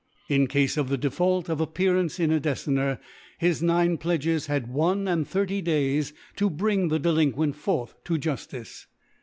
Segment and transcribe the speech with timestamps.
[0.35, 2.99] In Cafe of the Default of Ac^earance 19 a Decenner,
[3.39, 8.87] bis nine Pledges had one and thirty Days to bring the Definquent forth to JuIlLce.